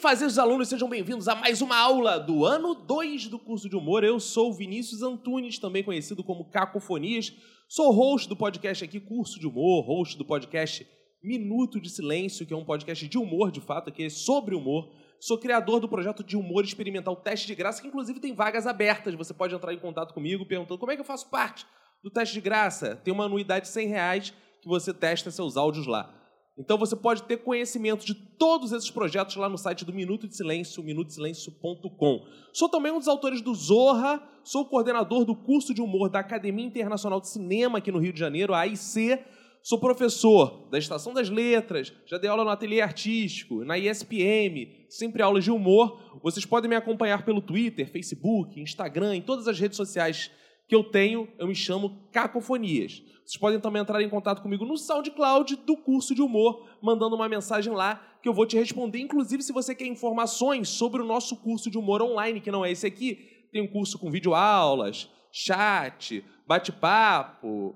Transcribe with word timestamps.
fazeres 0.00 0.38
alunos, 0.38 0.68
sejam 0.68 0.88
bem-vindos 0.88 1.28
a 1.28 1.34
mais 1.34 1.60
uma 1.60 1.76
aula 1.76 2.18
do 2.18 2.46
ano 2.46 2.74
2 2.74 3.28
do 3.28 3.38
curso 3.38 3.68
de 3.68 3.76
humor. 3.76 4.02
Eu 4.02 4.18
sou 4.18 4.50
Vinícius 4.50 5.02
Antunes, 5.02 5.58
também 5.58 5.84
conhecido 5.84 6.24
como 6.24 6.46
Cacofonias. 6.46 7.34
Sou 7.68 7.92
host 7.92 8.26
do 8.26 8.34
podcast 8.34 8.82
aqui, 8.82 8.98
Curso 8.98 9.38
de 9.38 9.46
Humor, 9.46 9.84
host 9.84 10.16
do 10.16 10.24
podcast 10.24 10.88
Minuto 11.22 11.78
de 11.78 11.90
Silêncio, 11.90 12.46
que 12.46 12.54
é 12.54 12.56
um 12.56 12.64
podcast 12.64 13.06
de 13.06 13.18
humor, 13.18 13.50
de 13.50 13.60
fato, 13.60 13.92
que 13.92 14.04
é 14.04 14.08
sobre 14.08 14.54
humor. 14.54 14.90
Sou 15.20 15.36
criador 15.36 15.80
do 15.80 15.88
projeto 15.88 16.24
de 16.24 16.34
humor 16.34 16.64
experimental 16.64 17.14
Teste 17.14 17.46
de 17.46 17.54
Graça, 17.54 17.82
que 17.82 17.88
inclusive 17.88 18.20
tem 18.20 18.32
vagas 18.32 18.66
abertas. 18.66 19.14
Você 19.14 19.34
pode 19.34 19.54
entrar 19.54 19.74
em 19.74 19.78
contato 19.78 20.14
comigo 20.14 20.46
perguntando 20.46 20.78
como 20.78 20.90
é 20.90 20.94
que 20.94 21.02
eu 21.02 21.06
faço 21.06 21.28
parte 21.28 21.66
do 22.02 22.10
teste 22.10 22.32
de 22.32 22.40
graça. 22.40 22.96
Tem 22.96 23.12
uma 23.12 23.26
anuidade 23.26 23.66
de 23.66 23.72
100 23.72 23.88
reais 23.88 24.32
que 24.62 24.68
você 24.68 24.94
testa 24.94 25.30
seus 25.30 25.58
áudios 25.58 25.86
lá. 25.86 26.19
Então 26.58 26.76
você 26.76 26.94
pode 26.94 27.22
ter 27.22 27.38
conhecimento 27.38 28.04
de 28.04 28.14
todos 28.14 28.72
esses 28.72 28.90
projetos 28.90 29.36
lá 29.36 29.48
no 29.48 29.56
site 29.56 29.84
do 29.84 29.92
Minuto 29.92 30.28
de 30.28 30.36
Silêncio, 30.36 30.82
minutosilêncio.com. 30.82 32.26
Sou 32.52 32.68
também 32.68 32.92
um 32.92 32.98
dos 32.98 33.08
autores 33.08 33.40
do 33.40 33.54
Zorra, 33.54 34.22
sou 34.44 34.66
coordenador 34.66 35.24
do 35.24 35.34
curso 35.34 35.72
de 35.72 35.80
humor 35.80 36.10
da 36.10 36.20
Academia 36.20 36.66
Internacional 36.66 37.20
de 37.20 37.28
Cinema 37.28 37.78
aqui 37.78 37.90
no 37.90 37.98
Rio 37.98 38.12
de 38.12 38.18
Janeiro, 38.18 38.52
a 38.52 38.60
AIC. 38.60 39.18
Sou 39.62 39.78
professor 39.78 40.68
da 40.70 40.78
Estação 40.78 41.12
das 41.12 41.28
Letras, 41.28 41.92
já 42.06 42.16
dei 42.16 42.30
aula 42.30 42.44
no 42.44 42.50
Ateliê 42.50 42.80
Artístico, 42.80 43.62
na 43.62 43.76
ISPM, 43.76 44.86
sempre 44.88 45.22
aulas 45.22 45.44
de 45.44 45.50
humor. 45.50 46.18
Vocês 46.22 46.46
podem 46.46 46.70
me 46.70 46.76
acompanhar 46.76 47.26
pelo 47.26 47.42
Twitter, 47.42 47.90
Facebook, 47.90 48.58
Instagram, 48.58 49.16
em 49.16 49.20
todas 49.20 49.46
as 49.46 49.60
redes 49.60 49.76
sociais 49.76 50.30
que 50.70 50.76
eu 50.76 50.84
tenho, 50.84 51.26
eu 51.36 51.48
me 51.48 51.54
chamo 51.54 51.98
Cacofonias. 52.12 53.02
Vocês 53.26 53.36
podem 53.36 53.58
também 53.58 53.82
entrar 53.82 54.00
em 54.00 54.08
contato 54.08 54.40
comigo 54.40 54.64
no 54.64 54.78
SoundCloud 54.78 55.56
do 55.66 55.76
curso 55.76 56.14
de 56.14 56.22
humor, 56.22 56.64
mandando 56.80 57.16
uma 57.16 57.28
mensagem 57.28 57.72
lá 57.72 58.00
que 58.22 58.28
eu 58.28 58.32
vou 58.32 58.46
te 58.46 58.56
responder. 58.56 59.00
Inclusive, 59.00 59.42
se 59.42 59.52
você 59.52 59.74
quer 59.74 59.86
informações 59.86 60.68
sobre 60.68 61.02
o 61.02 61.04
nosso 61.04 61.34
curso 61.38 61.68
de 61.72 61.76
humor 61.76 62.00
online, 62.00 62.40
que 62.40 62.52
não 62.52 62.64
é 62.64 62.70
esse 62.70 62.86
aqui, 62.86 63.48
tem 63.50 63.60
um 63.60 63.66
curso 63.66 63.98
com 63.98 64.12
videoaulas, 64.12 65.10
chat, 65.32 66.24
bate-papo, 66.46 67.74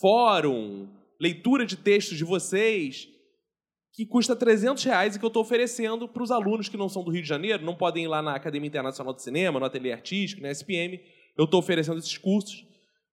fórum, 0.00 0.88
leitura 1.20 1.66
de 1.66 1.76
textos 1.76 2.16
de 2.16 2.24
vocês, 2.24 3.06
que 3.92 4.06
custa 4.06 4.34
300 4.34 4.82
reais 4.82 5.14
e 5.14 5.18
que 5.18 5.24
eu 5.26 5.28
estou 5.28 5.42
oferecendo 5.42 6.08
para 6.08 6.22
os 6.22 6.30
alunos 6.30 6.70
que 6.70 6.78
não 6.78 6.88
são 6.88 7.04
do 7.04 7.10
Rio 7.10 7.20
de 7.20 7.28
Janeiro, 7.28 7.62
não 7.62 7.74
podem 7.74 8.04
ir 8.04 8.08
lá 8.08 8.22
na 8.22 8.34
Academia 8.34 8.68
Internacional 8.68 9.12
de 9.12 9.20
Cinema, 9.20 9.60
no 9.60 9.66
Ateliê 9.66 9.92
Artístico, 9.92 10.40
na 10.40 10.50
SPM 10.50 10.98
eu 11.40 11.44
estou 11.44 11.58
oferecendo 11.58 11.98
esses 11.98 12.18
cursos 12.18 12.66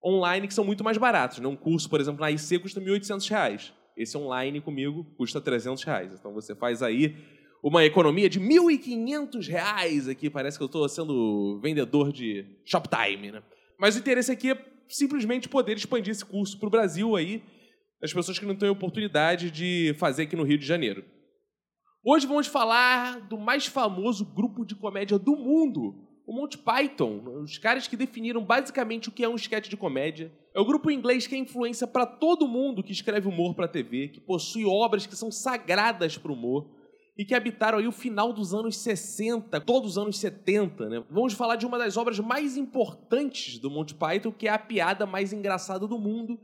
online 0.04 0.46
que 0.46 0.52
são 0.52 0.62
muito 0.62 0.84
mais 0.84 0.98
baratos. 0.98 1.38
Né? 1.38 1.48
Um 1.48 1.56
curso, 1.56 1.88
por 1.88 1.98
exemplo, 1.98 2.20
na 2.20 2.30
IC 2.30 2.58
custa 2.58 2.78
R$ 2.78 2.86
1.800. 2.86 3.72
Esse 3.96 4.18
online 4.18 4.60
comigo 4.60 5.02
custa 5.16 5.40
300 5.40 5.82
reais. 5.82 6.12
Então 6.12 6.34
você 6.34 6.54
faz 6.54 6.82
aí 6.82 7.16
uma 7.62 7.86
economia 7.86 8.28
de 8.28 8.38
R$ 8.38 8.46
1.500 8.46 10.10
aqui. 10.10 10.28
Parece 10.28 10.58
que 10.58 10.62
eu 10.62 10.66
estou 10.66 10.86
sendo 10.90 11.58
vendedor 11.62 12.12
de 12.12 12.44
Shoptime. 12.66 13.32
Né? 13.32 13.42
Mas 13.80 13.96
o 13.96 13.98
interesse 13.98 14.30
aqui 14.30 14.50
é 14.50 14.64
simplesmente 14.90 15.48
poder 15.48 15.78
expandir 15.78 16.12
esse 16.12 16.24
curso 16.24 16.58
para 16.58 16.66
o 16.66 16.70
Brasil 16.70 17.16
aí, 17.16 17.42
as 18.02 18.12
pessoas 18.12 18.38
que 18.38 18.44
não 18.44 18.54
têm 18.54 18.68
oportunidade 18.68 19.50
de 19.50 19.94
fazer 19.98 20.24
aqui 20.24 20.36
no 20.36 20.44
Rio 20.44 20.58
de 20.58 20.66
Janeiro. 20.66 21.02
Hoje 22.04 22.26
vamos 22.26 22.46
falar 22.46 23.20
do 23.26 23.38
mais 23.38 23.64
famoso 23.64 24.24
grupo 24.26 24.66
de 24.66 24.74
comédia 24.74 25.18
do 25.18 25.34
mundo, 25.34 26.07
o 26.28 26.32
Monty 26.34 26.58
Python, 26.58 27.22
os 27.42 27.56
caras 27.56 27.88
que 27.88 27.96
definiram 27.96 28.44
basicamente 28.44 29.08
o 29.08 29.12
que 29.12 29.24
é 29.24 29.28
um 29.28 29.34
esquete 29.34 29.70
de 29.70 29.78
comédia. 29.78 30.30
É 30.54 30.60
o 30.60 30.64
grupo 30.64 30.90
inglês 30.90 31.26
que 31.26 31.34
é 31.34 31.38
influência 31.38 31.86
para 31.86 32.04
todo 32.04 32.46
mundo 32.46 32.82
que 32.82 32.92
escreve 32.92 33.26
humor 33.26 33.54
para 33.54 33.66
TV, 33.66 34.08
que 34.08 34.20
possui 34.20 34.66
obras 34.66 35.06
que 35.06 35.16
são 35.16 35.30
sagradas 35.30 36.18
para 36.18 36.30
o 36.30 36.34
humor 36.34 36.68
e 37.16 37.24
que 37.24 37.34
habitaram 37.34 37.78
aí 37.78 37.86
o 37.86 37.92
final 37.92 38.30
dos 38.30 38.52
anos 38.52 38.76
60, 38.76 39.58
todos 39.62 39.92
os 39.92 39.98
anos 39.98 40.18
70, 40.18 40.90
né? 40.90 41.02
Vamos 41.10 41.32
falar 41.32 41.56
de 41.56 41.64
uma 41.64 41.78
das 41.78 41.96
obras 41.96 42.20
mais 42.20 42.58
importantes 42.58 43.58
do 43.58 43.70
Monty 43.70 43.94
Python, 43.94 44.30
que 44.30 44.46
é 44.46 44.50
a 44.50 44.58
piada 44.58 45.06
mais 45.06 45.32
engraçada 45.32 45.86
do 45.86 45.98
mundo, 45.98 46.38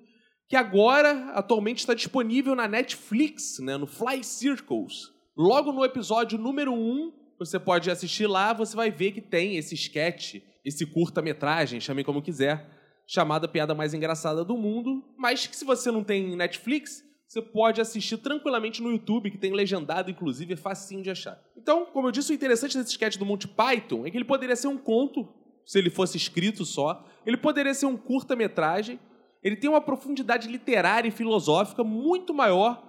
que 0.49 0.57
agora 0.57 1.31
atualmente 1.35 1.81
está 1.81 1.93
disponível 1.93 2.55
na 2.55 2.67
Netflix, 2.67 3.59
né, 3.59 3.77
no 3.77 3.87
Fly 3.87 4.25
Circles. 4.25 5.13
Logo 5.37 5.73
no 5.73 5.85
episódio 5.85 6.39
número 6.39 6.73
1, 6.73 7.24
você 7.39 7.59
pode 7.59 7.91
assistir 7.91 8.27
lá, 8.27 8.53
você 8.53 8.77
vai 8.77 8.91
ver 8.91 9.13
que 9.13 9.21
tem 9.21 9.57
esse 9.57 9.75
sketch, 9.75 10.37
esse 10.65 10.87
curta-metragem, 10.87 11.81
chame 11.81 12.05
como 12.05 12.23
quiser, 12.23 12.67
chamada 13.07 13.49
Piada 13.49 13.75
Mais 13.75 13.93
Engraçada 13.93 14.45
do 14.45 14.57
Mundo, 14.57 15.05
mas 15.17 15.47
que 15.47 15.57
se 15.57 15.65
você 15.65 15.91
não 15.91 16.03
tem 16.03 16.37
Netflix, 16.37 17.03
você 17.27 17.43
pode 17.43 17.81
assistir 17.81 18.19
tranquilamente 18.19 18.83
no 18.83 18.91
YouTube, 18.91 19.31
que 19.31 19.39
tem 19.39 19.53
legendado, 19.53 20.11
inclusive, 20.11 20.53
é 20.53 20.57
facinho 20.57 21.03
de 21.03 21.11
achar. 21.11 21.43
Então, 21.57 21.87
como 21.87 22.09
eu 22.09 22.13
disse, 22.13 22.33
o 22.33 22.35
interessante 22.35 22.77
desse 22.77 22.91
sketch 22.91 23.17
do 23.17 23.27
Monty 23.27 23.49
Python 23.49 24.07
é 24.07 24.11
que 24.11 24.17
ele 24.17 24.25
poderia 24.25 24.57
ser 24.57 24.69
um 24.69 24.79
conto, 24.79 25.29
se 25.67 25.79
ele 25.79 25.91
fosse 25.91 26.17
escrito 26.17 26.65
só, 26.65 27.05
ele 27.27 27.37
poderia 27.37 27.75
ser 27.75 27.87
um 27.87 27.97
curta-metragem, 27.97 29.01
ele 29.43 29.57
tem 29.57 29.69
uma 29.69 29.81
profundidade 29.81 30.49
literária 30.49 31.09
e 31.09 31.13
filosófica 31.13 31.83
muito 31.83 32.33
maior 32.33 32.83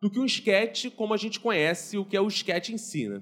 do 0.00 0.08
que 0.08 0.18
um 0.18 0.24
sketch 0.24 0.86
como 0.94 1.12
a 1.12 1.16
gente 1.16 1.40
conhece 1.40 1.98
o 1.98 2.04
que 2.04 2.16
é 2.16 2.20
o 2.20 2.28
sketch 2.28 2.70
em 2.70 2.78
si. 2.78 3.08
Né? 3.08 3.20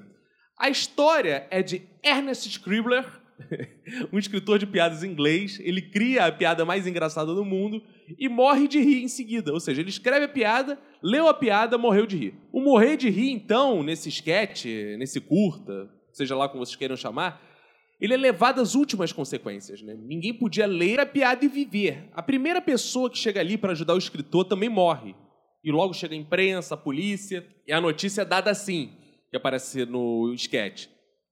A 0.58 0.70
história 0.70 1.46
é 1.50 1.62
de 1.62 1.82
Ernest 2.02 2.48
Scribbler, 2.48 3.04
um 4.10 4.18
escritor 4.18 4.58
de 4.58 4.66
piadas 4.66 5.04
inglês. 5.04 5.60
Ele 5.60 5.82
cria 5.82 6.24
a 6.24 6.32
piada 6.32 6.64
mais 6.64 6.86
engraçada 6.86 7.34
do 7.34 7.44
mundo 7.44 7.82
e 8.18 8.26
morre 8.26 8.66
de 8.66 8.80
rir 8.80 9.02
em 9.02 9.08
seguida. 9.08 9.52
Ou 9.52 9.60
seja, 9.60 9.82
ele 9.82 9.90
escreve 9.90 10.24
a 10.24 10.28
piada, 10.28 10.78
leu 11.02 11.28
a 11.28 11.34
piada, 11.34 11.76
morreu 11.76 12.06
de 12.06 12.16
rir. 12.16 12.34
O 12.50 12.62
morrer 12.62 12.96
de 12.96 13.10
rir, 13.10 13.30
então, 13.30 13.82
nesse 13.82 14.08
sketch, 14.08 14.64
nesse 14.98 15.20
curta, 15.20 15.90
seja 16.10 16.34
lá 16.34 16.48
como 16.48 16.64
vocês 16.64 16.76
queiram 16.76 16.96
chamar, 16.96 17.42
ele 18.00 18.14
é 18.14 18.16
levado 18.16 18.58
às 18.58 18.74
últimas 18.74 19.12
consequências. 19.12 19.82
Né? 19.82 19.94
Ninguém 19.94 20.32
podia 20.32 20.66
ler 20.66 21.00
a 21.00 21.06
piada 21.06 21.44
e 21.44 21.48
viver. 21.48 22.08
A 22.14 22.22
primeira 22.22 22.62
pessoa 22.62 23.10
que 23.10 23.18
chega 23.18 23.40
ali 23.40 23.58
para 23.58 23.72
ajudar 23.72 23.92
o 23.92 23.98
escritor 23.98 24.46
também 24.46 24.70
morre. 24.70 25.14
E 25.62 25.70
logo 25.70 25.92
chega 25.92 26.14
a 26.14 26.18
imprensa, 26.18 26.74
a 26.74 26.78
polícia, 26.78 27.46
e 27.66 27.72
a 27.74 27.80
notícia 27.80 28.22
é 28.22 28.24
dada 28.24 28.50
assim 28.50 28.92
que 29.30 29.36
aparece 29.36 29.84
no 29.84 30.32
sketch. 30.34 30.88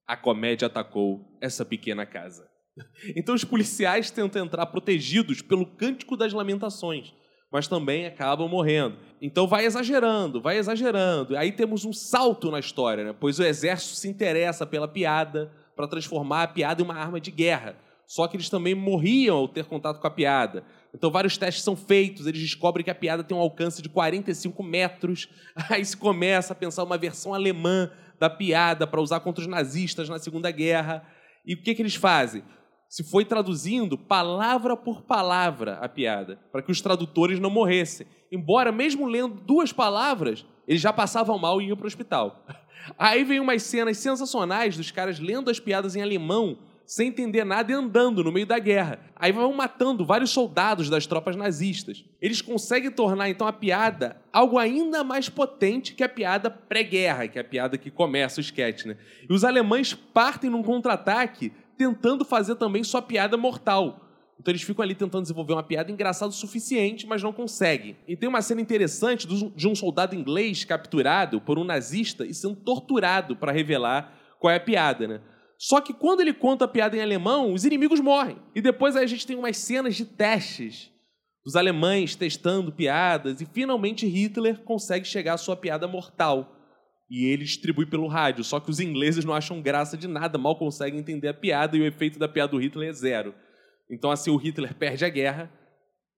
A 0.07 0.15
comédia 0.15 0.67
atacou 0.67 1.37
essa 1.41 1.65
pequena 1.65 2.05
casa. 2.05 2.47
Então 3.15 3.33
os 3.33 3.45
policiais 3.45 4.11
tentam 4.11 4.43
entrar 4.43 4.65
protegidos 4.65 5.41
pelo 5.41 5.65
cântico 5.65 6.17
das 6.17 6.33
lamentações, 6.33 7.13
mas 7.49 7.69
também 7.69 8.05
acabam 8.05 8.49
morrendo. 8.49 8.97
Então 9.21 9.47
vai 9.47 9.65
exagerando, 9.65 10.41
vai 10.41 10.57
exagerando. 10.57 11.37
Aí 11.37 11.53
temos 11.53 11.85
um 11.85 11.93
salto 11.93 12.51
na 12.51 12.59
história, 12.59 13.05
né? 13.05 13.15
pois 13.17 13.39
o 13.39 13.43
exército 13.43 13.95
se 13.95 14.09
interessa 14.09 14.65
pela 14.65 14.89
piada 14.89 15.51
para 15.75 15.87
transformar 15.87 16.43
a 16.43 16.47
piada 16.47 16.81
em 16.81 16.85
uma 16.85 16.95
arma 16.95 17.19
de 17.19 17.31
guerra. 17.31 17.77
Só 18.07 18.27
que 18.27 18.35
eles 18.37 18.49
também 18.49 18.75
morriam 18.75 19.37
ao 19.37 19.47
ter 19.47 19.65
contato 19.65 19.99
com 19.99 20.07
a 20.07 20.11
piada. 20.11 20.63
Então, 20.93 21.11
vários 21.11 21.37
testes 21.37 21.63
são 21.63 21.75
feitos, 21.75 22.27
eles 22.27 22.41
descobrem 22.41 22.83
que 22.83 22.91
a 22.91 22.95
piada 22.95 23.23
tem 23.23 23.35
um 23.35 23.39
alcance 23.39 23.81
de 23.81 23.89
45 23.89 24.63
metros. 24.63 25.27
Aí 25.69 25.83
se 25.83 25.97
começa 25.97 26.53
a 26.53 26.55
pensar 26.55 26.83
uma 26.83 26.97
versão 26.97 27.33
alemã 27.33 27.91
da 28.19 28.29
piada 28.29 28.87
para 28.87 29.01
usar 29.01 29.19
contra 29.19 29.41
os 29.41 29.47
nazistas 29.47 30.07
na 30.07 30.19
Segunda 30.19 30.49
Guerra. 30.51 31.05
E 31.45 31.53
o 31.53 31.61
que, 31.61 31.75
que 31.75 31.81
eles 31.81 31.95
fazem? 31.95 32.43
Se 32.87 33.03
foi 33.03 33.25
traduzindo 33.25 33.97
palavra 33.97 34.77
por 34.77 35.01
palavra 35.01 35.79
a 35.81 35.89
piada, 35.89 36.39
para 36.51 36.61
que 36.61 36.71
os 36.71 36.79
tradutores 36.79 37.39
não 37.39 37.49
morressem. 37.49 38.07
Embora, 38.31 38.71
mesmo 38.71 39.05
lendo 39.07 39.41
duas 39.41 39.73
palavras, 39.73 40.45
eles 40.67 40.81
já 40.81 40.93
passavam 40.93 41.37
mal 41.37 41.61
e 41.61 41.67
iam 41.67 41.77
para 41.77 41.85
o 41.85 41.87
hospital. 41.87 42.45
Aí 42.97 43.23
vem 43.23 43.39
umas 43.39 43.63
cenas 43.63 43.97
sensacionais 43.97 44.77
dos 44.77 44.91
caras 44.91 45.19
lendo 45.19 45.49
as 45.49 45.59
piadas 45.59 45.95
em 45.95 46.01
alemão 46.01 46.57
sem 46.85 47.07
entender 47.07 47.43
nada 47.43 47.71
e 47.71 47.75
andando 47.75 48.23
no 48.23 48.31
meio 48.31 48.45
da 48.45 48.59
guerra. 48.59 48.99
Aí 49.15 49.31
vão 49.31 49.51
matando 49.53 50.05
vários 50.05 50.29
soldados 50.29 50.89
das 50.89 51.07
tropas 51.07 51.35
nazistas. 51.35 52.05
Eles 52.21 52.41
conseguem 52.41 52.91
tornar 52.91 53.29
então 53.29 53.47
a 53.47 53.53
piada 53.53 54.21
algo 54.31 54.57
ainda 54.57 55.03
mais 55.03 55.29
potente 55.29 55.95
que 55.95 56.03
a 56.03 56.09
piada 56.09 56.49
pré-guerra, 56.49 57.27
que 57.27 57.37
é 57.39 57.41
a 57.41 57.45
piada 57.45 57.77
que 57.77 57.89
começa 57.89 58.39
o 58.39 58.41
sketch, 58.41 58.85
né? 58.85 58.97
E 59.27 59.33
os 59.33 59.43
alemães 59.43 59.93
partem 59.93 60.49
num 60.49 60.61
contra-ataque 60.61 61.51
tentando 61.77 62.23
fazer 62.23 62.55
também 62.55 62.83
sua 62.83 63.01
piada 63.01 63.35
mortal. 63.35 64.01
Então 64.39 64.51
eles 64.51 64.61
ficam 64.61 64.83
ali 64.83 64.93
tentando 64.93 65.23
desenvolver 65.23 65.53
uma 65.53 65.63
piada 65.63 65.91
engraçada 65.91 66.29
o 66.29 66.33
suficiente, 66.33 67.07
mas 67.07 67.23
não 67.23 67.31
conseguem. 67.31 67.97
E 68.07 68.15
tem 68.15 68.27
uma 68.27 68.41
cena 68.41 68.61
interessante 68.61 69.25
de 69.27 69.67
um 69.67 69.73
soldado 69.73 70.13
inglês 70.13 70.63
capturado 70.65 71.39
por 71.39 71.57
um 71.57 71.63
nazista 71.63 72.25
e 72.25 72.33
sendo 72.33 72.55
torturado 72.55 73.35
para 73.35 73.51
revelar 73.51 74.13
qual 74.39 74.51
é 74.51 74.57
a 74.57 74.59
piada, 74.59 75.07
né? 75.07 75.21
Só 75.57 75.79
que 75.79 75.93
quando 75.93 76.21
ele 76.21 76.33
conta 76.33 76.65
a 76.65 76.67
piada 76.67 76.97
em 76.97 77.01
alemão, 77.01 77.53
os 77.53 77.65
inimigos 77.65 77.99
morrem. 77.99 78.37
E 78.53 78.61
depois 78.61 78.95
a 78.95 79.05
gente 79.05 79.25
tem 79.25 79.35
umas 79.35 79.57
cenas 79.57 79.95
de 79.95 80.05
testes 80.05 80.91
dos 81.45 81.55
alemães 81.55 82.15
testando 82.15 82.71
piadas 82.71 83.39
e 83.39 83.45
finalmente 83.45 84.07
Hitler 84.07 84.61
consegue 84.61 85.05
chegar 85.05 85.35
à 85.35 85.37
sua 85.37 85.55
piada 85.55 85.87
mortal. 85.87 86.51
E 87.07 87.25
ele 87.25 87.43
distribui 87.43 87.85
pelo 87.85 88.07
rádio, 88.07 88.43
só 88.43 88.59
que 88.59 88.71
os 88.71 88.79
ingleses 88.79 89.23
não 89.23 89.33
acham 89.33 89.61
graça 89.61 89.95
de 89.95 90.07
nada, 90.07 90.39
mal 90.39 90.57
conseguem 90.57 90.99
entender 90.99 91.27
a 91.27 91.33
piada 91.35 91.77
e 91.77 91.81
o 91.81 91.85
efeito 91.85 92.17
da 92.17 92.27
piada 92.27 92.53
do 92.53 92.57
Hitler 92.57 92.89
é 92.89 92.93
zero. 92.93 93.35
Então 93.89 94.09
assim 94.09 94.31
o 94.31 94.37
Hitler 94.37 94.73
perde 94.73 95.05
a 95.05 95.09
guerra 95.09 95.51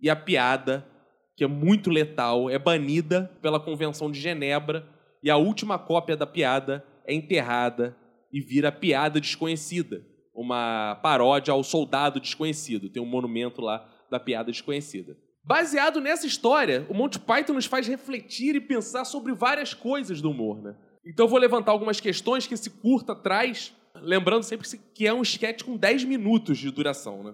e 0.02 0.10
a 0.10 0.16
piada, 0.16 0.88
que 1.36 1.44
é 1.44 1.48
muito 1.48 1.90
letal, 1.90 2.50
é 2.50 2.58
banida 2.58 3.30
pela 3.42 3.60
Convenção 3.60 4.10
de 4.10 4.22
Genebra 4.22 4.88
e 5.22 5.30
a 5.30 5.36
última 5.36 5.78
cópia 5.78 6.16
da 6.16 6.26
piada 6.26 6.86
é 7.06 7.14
enterrada 7.14 7.98
e 8.32 8.42
vira 8.42 8.72
piada 8.72 9.20
desconhecida, 9.20 10.06
uma 10.34 10.96
paródia 11.02 11.52
ao 11.52 11.64
soldado 11.64 12.20
desconhecido. 12.20 12.90
Tem 12.90 13.02
um 13.02 13.06
monumento 13.06 13.62
lá 13.62 13.88
da 14.10 14.20
piada 14.20 14.52
desconhecida. 14.52 15.18
Baseado 15.44 16.02
nessa 16.02 16.28
história, 16.28 16.86
o 16.90 16.94
Monty 16.94 17.20
Python 17.20 17.54
nos 17.54 17.66
faz 17.66 17.88
refletir 17.88 18.56
e 18.56 18.60
pensar 18.60 19.06
sobre 19.06 19.34
várias 19.34 19.74
coisas 19.74 20.22
do 20.22 20.30
humor, 20.30 20.62
né? 20.62 20.76
Então 21.06 21.26
eu 21.26 21.30
vou 21.30 21.40
levantar 21.40 21.72
algumas 21.72 22.02
questões 22.02 22.46
que 22.46 22.54
esse 22.54 22.70
curta 22.70 23.16
traz, 23.16 23.74
lembrando 23.96 24.44
sempre 24.44 24.68
que 24.94 25.08
é 25.08 25.14
um 25.14 25.22
sketch 25.22 25.64
com 25.64 25.78
10 25.78 26.04
minutos 26.04 26.58
de 26.58 26.70
duração, 26.70 27.24
né? 27.24 27.34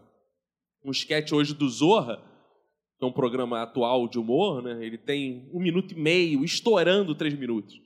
Um 0.85 0.91
sketch 0.91 1.31
hoje 1.31 1.55
do 1.55 1.67
Zorra, 1.67 2.17
que 2.99 3.03
é 3.03 3.07
um 3.07 3.11
programa 3.11 3.63
atual 3.63 4.07
de 4.07 4.19
humor, 4.19 4.61
né? 4.61 4.85
Ele 4.85 4.97
tem 4.97 5.49
um 5.51 5.59
minuto 5.59 5.93
e 5.93 5.99
meio, 5.99 6.43
estourando 6.43 7.15
três 7.15 7.33
minutos. 7.33 7.81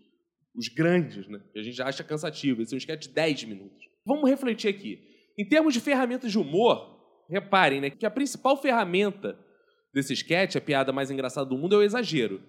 Os 0.57 0.67
grandes, 0.67 1.27
né? 1.27 1.39
Que 1.53 1.59
a 1.59 1.63
gente 1.63 1.81
acha 1.81 2.03
cansativo. 2.03 2.61
Esse 2.61 2.73
é 2.73 2.75
um 2.75 2.79
sketch 2.79 3.03
de 3.03 3.09
10 3.09 3.43
minutos. 3.43 3.85
Vamos 4.05 4.29
refletir 4.29 4.69
aqui. 4.69 4.99
Em 5.37 5.47
termos 5.47 5.73
de 5.73 5.79
ferramentas 5.79 6.31
de 6.31 6.39
humor, 6.39 6.97
reparem, 7.29 7.79
né? 7.79 7.89
Que 7.89 8.05
a 8.05 8.11
principal 8.11 8.57
ferramenta 8.57 9.37
desse 9.93 10.13
sketch, 10.13 10.55
a 10.55 10.61
piada 10.61 10.91
mais 10.91 11.11
engraçada 11.11 11.47
do 11.47 11.57
mundo, 11.57 11.75
é 11.75 11.77
o 11.77 11.83
exagero. 11.83 12.41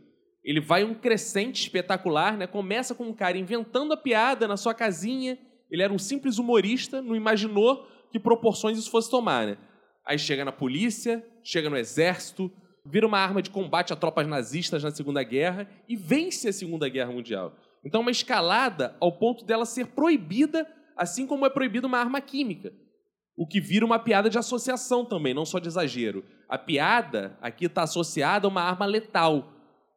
Ele 0.42 0.60
vai 0.60 0.84
um 0.84 0.94
crescente 0.94 1.60
espetacular, 1.60 2.38
né? 2.38 2.46
Começa 2.46 2.94
com 2.94 3.04
um 3.04 3.12
cara 3.12 3.36
inventando 3.36 3.92
a 3.92 3.96
piada 3.96 4.48
na 4.48 4.56
sua 4.56 4.72
casinha. 4.72 5.38
Ele 5.70 5.82
era 5.82 5.92
um 5.92 5.98
simples 5.98 6.38
humorista, 6.38 7.02
não 7.02 7.14
imaginou 7.14 7.86
que 8.10 8.18
proporções 8.18 8.78
isso 8.78 8.90
fosse 8.90 9.10
tomar, 9.10 9.46
né? 9.46 9.58
Aí 10.06 10.18
chega 10.18 10.44
na 10.44 10.52
polícia, 10.52 11.22
chega 11.44 11.68
no 11.68 11.76
exército, 11.76 12.50
vira 12.86 13.06
uma 13.06 13.18
arma 13.18 13.42
de 13.42 13.50
combate 13.50 13.92
a 13.92 13.96
tropas 13.96 14.26
nazistas 14.26 14.82
na 14.82 14.90
Segunda 14.90 15.22
Guerra 15.22 15.68
e 15.86 15.94
vence 15.96 16.48
a 16.48 16.52
Segunda 16.52 16.88
Guerra 16.88 17.12
Mundial. 17.12 17.54
Então, 17.84 18.00
uma 18.00 18.10
escalada 18.10 18.96
ao 19.00 19.12
ponto 19.12 19.44
dela 19.44 19.64
ser 19.64 19.86
proibida, 19.88 20.66
assim 20.96 21.26
como 21.26 21.46
é 21.46 21.50
proibida 21.50 21.86
uma 21.86 21.98
arma 21.98 22.20
química. 22.20 22.72
O 23.36 23.46
que 23.46 23.60
vira 23.60 23.86
uma 23.86 23.98
piada 23.98 24.28
de 24.28 24.36
associação 24.36 25.04
também, 25.04 25.32
não 25.32 25.44
só 25.44 25.58
de 25.58 25.68
exagero. 25.68 26.24
A 26.48 26.58
piada 26.58 27.38
aqui 27.40 27.66
está 27.66 27.82
associada 27.82 28.46
a 28.46 28.50
uma 28.50 28.62
arma 28.62 28.84
letal. 28.84 29.52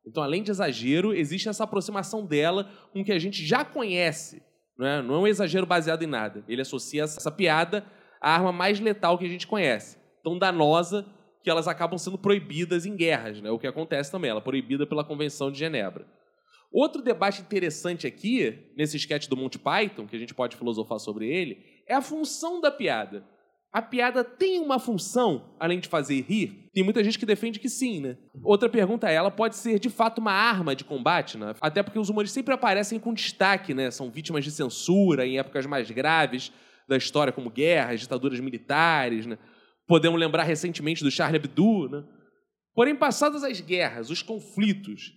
Então, 0.05 0.21
além 0.21 0.43
de 0.43 0.51
exagero, 0.51 1.13
existe 1.13 1.49
essa 1.49 1.63
aproximação 1.63 2.25
dela 2.25 2.69
com 2.91 3.01
o 3.01 3.03
que 3.03 3.11
a 3.11 3.19
gente 3.19 3.45
já 3.45 3.65
conhece. 3.65 4.43
Não 4.77 4.87
é, 4.87 5.01
não 5.01 5.15
é 5.15 5.17
um 5.19 5.27
exagero 5.27 5.65
baseado 5.65 6.03
em 6.03 6.07
nada. 6.07 6.43
Ele 6.47 6.61
associa 6.61 7.03
essa 7.03 7.31
piada 7.31 7.85
à 8.19 8.33
arma 8.33 8.51
mais 8.51 8.79
letal 8.79 9.17
que 9.17 9.25
a 9.25 9.29
gente 9.29 9.47
conhece. 9.47 9.97
Tão 10.23 10.37
danosa 10.37 11.05
que 11.43 11.49
elas 11.49 11.67
acabam 11.67 11.97
sendo 11.97 12.17
proibidas 12.17 12.85
em 12.85 12.95
guerras, 12.95 13.41
né? 13.41 13.49
o 13.49 13.57
que 13.57 13.67
acontece 13.67 14.11
também. 14.11 14.29
Ela 14.29 14.39
é 14.39 14.43
proibida 14.43 14.85
pela 14.85 15.03
Convenção 15.03 15.51
de 15.51 15.59
Genebra. 15.59 16.05
Outro 16.71 17.01
debate 17.01 17.41
interessante 17.41 18.07
aqui, 18.07 18.71
nesse 18.77 18.95
sketch 18.95 19.27
do 19.27 19.35
Monty 19.35 19.59
Python, 19.59 20.07
que 20.07 20.15
a 20.15 20.19
gente 20.19 20.33
pode 20.33 20.55
filosofar 20.55 20.99
sobre 20.99 21.27
ele, 21.27 21.57
é 21.85 21.93
a 21.93 22.01
função 22.01 22.61
da 22.61 22.71
piada. 22.71 23.25
A 23.73 23.81
piada 23.81 24.23
tem 24.23 24.59
uma 24.59 24.79
função 24.79 25.55
além 25.59 25.79
de 25.79 25.87
fazer 25.87 26.19
rir? 26.21 26.69
Tem 26.73 26.83
muita 26.83 27.03
gente 27.03 27.17
que 27.17 27.25
defende 27.25 27.59
que 27.59 27.69
sim, 27.69 28.01
né? 28.01 28.17
Outra 28.43 28.67
pergunta 28.67 29.09
é, 29.09 29.13
ela 29.13 29.31
pode 29.31 29.55
ser 29.55 29.79
de 29.79 29.89
fato 29.89 30.19
uma 30.19 30.31
arma 30.31 30.75
de 30.75 30.83
combate, 30.83 31.37
né? 31.37 31.55
Até 31.59 31.81
porque 31.81 31.99
os 31.99 32.09
humoristas 32.09 32.33
sempre 32.33 32.53
aparecem 32.53 32.99
com 32.99 33.13
destaque, 33.13 33.73
né? 33.73 33.89
São 33.89 34.09
vítimas 34.09 34.43
de 34.43 34.51
censura 34.51 35.25
em 35.25 35.39
épocas 35.39 35.65
mais 35.65 35.89
graves 35.89 36.51
da 36.87 36.97
história, 36.97 37.31
como 37.31 37.49
guerras, 37.49 38.01
ditaduras 38.01 38.39
militares, 38.41 39.25
né? 39.25 39.37
Podemos 39.87 40.19
lembrar 40.19 40.43
recentemente 40.43 41.03
do 41.03 41.11
Charlie 41.11 41.37
Hebdo, 41.37 41.89
né? 41.89 42.03
Porém, 42.73 42.95
passadas 42.95 43.43
as 43.43 43.59
guerras, 43.61 44.09
os 44.09 44.21
conflitos, 44.21 45.13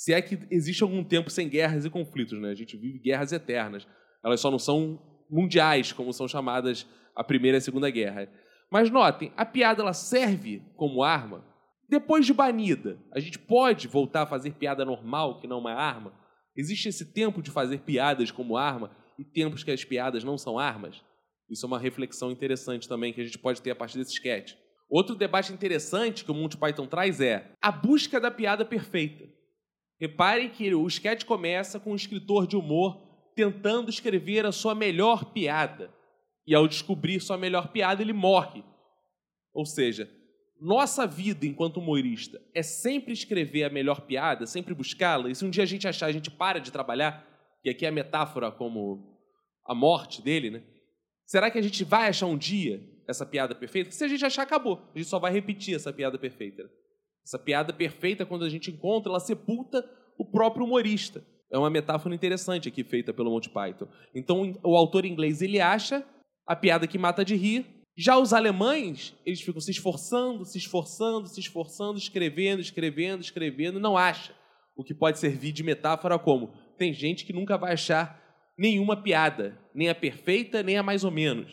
se 0.00 0.14
é 0.14 0.22
que 0.22 0.38
existe 0.50 0.82
algum 0.82 1.04
tempo 1.04 1.28
sem 1.28 1.46
guerras 1.46 1.84
e 1.84 1.90
conflitos, 1.90 2.40
né? 2.40 2.48
A 2.48 2.54
gente 2.54 2.74
vive 2.74 2.98
guerras 2.98 3.32
eternas. 3.32 3.86
Elas 4.24 4.40
só 4.40 4.50
não 4.50 4.58
são 4.58 4.98
mundiais, 5.30 5.92
como 5.92 6.10
são 6.10 6.26
chamadas 6.26 6.86
a 7.14 7.22
Primeira 7.22 7.58
e 7.58 7.60
a 7.60 7.60
Segunda 7.60 7.90
Guerra. 7.90 8.26
Mas 8.72 8.88
notem, 8.88 9.30
a 9.36 9.44
piada 9.44 9.82
ela 9.82 9.92
serve 9.92 10.62
como 10.74 11.02
arma. 11.02 11.44
Depois 11.86 12.24
de 12.24 12.32
banida, 12.32 12.98
a 13.12 13.20
gente 13.20 13.38
pode 13.38 13.88
voltar 13.88 14.22
a 14.22 14.26
fazer 14.26 14.54
piada 14.54 14.86
normal, 14.86 15.38
que 15.38 15.46
não 15.46 15.58
é 15.58 15.60
uma 15.60 15.74
arma? 15.74 16.14
Existe 16.56 16.88
esse 16.88 17.12
tempo 17.12 17.42
de 17.42 17.50
fazer 17.50 17.80
piadas 17.80 18.30
como 18.30 18.56
arma 18.56 18.96
e 19.18 19.24
tempos 19.24 19.62
que 19.62 19.70
as 19.70 19.84
piadas 19.84 20.24
não 20.24 20.38
são 20.38 20.58
armas? 20.58 21.04
Isso 21.50 21.66
é 21.66 21.68
uma 21.68 21.78
reflexão 21.78 22.30
interessante 22.30 22.88
também 22.88 23.12
que 23.12 23.20
a 23.20 23.24
gente 23.24 23.38
pode 23.38 23.60
ter 23.60 23.72
a 23.72 23.76
partir 23.76 23.98
desse 23.98 24.14
sketch. 24.14 24.54
Outro 24.88 25.14
debate 25.14 25.52
interessante 25.52 26.24
que 26.24 26.30
o 26.30 26.34
Monty 26.34 26.56
Python 26.56 26.86
traz 26.86 27.20
é 27.20 27.52
a 27.60 27.70
busca 27.70 28.18
da 28.18 28.30
piada 28.30 28.64
perfeita. 28.64 29.29
Reparem 30.00 30.48
que 30.48 30.74
o 30.74 30.86
sketch 30.86 31.24
começa 31.24 31.78
com 31.78 31.92
um 31.92 31.96
escritor 31.96 32.46
de 32.46 32.56
humor 32.56 33.10
tentando 33.36 33.90
escrever 33.90 34.46
a 34.46 34.52
sua 34.52 34.74
melhor 34.74 35.26
piada. 35.32 35.92
E 36.46 36.54
ao 36.54 36.66
descobrir 36.66 37.20
sua 37.20 37.36
melhor 37.36 37.68
piada, 37.68 38.00
ele 38.00 38.12
morre. 38.12 38.64
Ou 39.52 39.66
seja, 39.66 40.10
nossa 40.60 41.06
vida 41.06 41.46
enquanto 41.46 41.78
humorista 41.78 42.40
é 42.54 42.62
sempre 42.62 43.12
escrever 43.12 43.64
a 43.64 43.70
melhor 43.70 44.02
piada, 44.02 44.46
sempre 44.46 44.74
buscá-la, 44.74 45.30
e 45.30 45.34
se 45.34 45.44
um 45.44 45.50
dia 45.50 45.62
a 45.62 45.66
gente 45.66 45.86
achar, 45.86 46.06
a 46.06 46.12
gente 46.12 46.30
para 46.30 46.60
de 46.60 46.70
trabalhar, 46.70 47.26
que 47.62 47.70
aqui 47.70 47.84
é 47.84 47.88
a 47.88 47.92
metáfora 47.92 48.50
como 48.50 49.18
a 49.66 49.74
morte 49.74 50.22
dele, 50.22 50.50
né? 50.50 50.62
Será 51.26 51.50
que 51.50 51.58
a 51.58 51.62
gente 51.62 51.84
vai 51.84 52.08
achar 52.08 52.26
um 52.26 52.36
dia 52.36 52.82
essa 53.06 53.24
piada 53.24 53.54
perfeita? 53.54 53.90
Se 53.90 54.04
a 54.04 54.08
gente 54.08 54.24
achar, 54.24 54.42
acabou. 54.42 54.90
A 54.94 54.98
gente 54.98 55.08
só 55.08 55.18
vai 55.18 55.32
repetir 55.32 55.74
essa 55.74 55.92
piada 55.92 56.18
perfeita. 56.18 56.68
Essa 57.24 57.38
piada 57.38 57.72
perfeita, 57.72 58.26
quando 58.26 58.44
a 58.44 58.48
gente 58.48 58.70
encontra, 58.70 59.10
ela 59.10 59.20
sepulta 59.20 59.88
o 60.18 60.24
próprio 60.24 60.64
humorista. 60.64 61.24
É 61.52 61.58
uma 61.58 61.70
metáfora 61.70 62.14
interessante 62.14 62.68
aqui 62.68 62.84
feita 62.84 63.12
pelo 63.12 63.30
Monty 63.30 63.50
Python. 63.50 63.88
Então, 64.14 64.52
o 64.62 64.76
autor 64.76 65.04
inglês 65.04 65.42
ele 65.42 65.60
acha 65.60 66.06
a 66.46 66.54
piada 66.54 66.86
que 66.86 66.98
mata 66.98 67.24
de 67.24 67.34
rir. 67.34 67.66
Já 67.96 68.18
os 68.18 68.32
alemães, 68.32 69.14
eles 69.26 69.40
ficam 69.40 69.60
se 69.60 69.70
esforçando, 69.70 70.44
se 70.44 70.58
esforçando, 70.58 71.26
se 71.26 71.40
esforçando, 71.40 71.98
escrevendo, 71.98 72.60
escrevendo, 72.60 73.20
escrevendo, 73.20 73.80
não 73.80 73.96
acha. 73.96 74.32
O 74.76 74.84
que 74.84 74.94
pode 74.94 75.18
servir 75.18 75.52
de 75.52 75.62
metáfora 75.62 76.18
como 76.18 76.52
tem 76.78 76.92
gente 76.94 77.26
que 77.26 77.32
nunca 77.32 77.58
vai 77.58 77.72
achar 77.72 78.18
nenhuma 78.56 78.96
piada, 78.96 79.60
nem 79.74 79.88
a 79.88 79.94
perfeita, 79.94 80.62
nem 80.62 80.78
a 80.78 80.82
mais 80.82 81.04
ou 81.04 81.10
menos. 81.10 81.50